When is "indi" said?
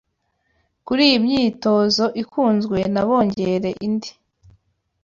3.85-4.11